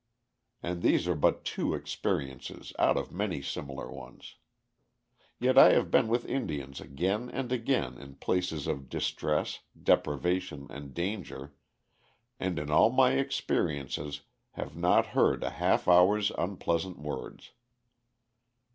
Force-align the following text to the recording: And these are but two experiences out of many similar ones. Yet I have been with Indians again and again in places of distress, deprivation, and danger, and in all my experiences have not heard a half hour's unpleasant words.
And 0.63 0.81
these 0.81 1.07
are 1.07 1.13
but 1.13 1.45
two 1.45 1.75
experiences 1.75 2.73
out 2.79 2.97
of 2.97 3.11
many 3.11 3.39
similar 3.39 3.87
ones. 3.91 4.37
Yet 5.39 5.59
I 5.59 5.73
have 5.73 5.91
been 5.91 6.07
with 6.07 6.25
Indians 6.25 6.81
again 6.81 7.29
and 7.29 7.51
again 7.51 7.99
in 7.99 8.15
places 8.15 8.65
of 8.65 8.89
distress, 8.89 9.59
deprivation, 9.79 10.65
and 10.71 10.95
danger, 10.95 11.53
and 12.39 12.57
in 12.57 12.71
all 12.71 12.89
my 12.89 13.11
experiences 13.11 14.21
have 14.53 14.75
not 14.75 15.05
heard 15.13 15.43
a 15.43 15.51
half 15.51 15.87
hour's 15.87 16.31
unpleasant 16.31 16.97
words. 16.97 17.51